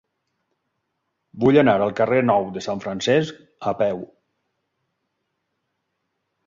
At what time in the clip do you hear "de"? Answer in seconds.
2.57-2.65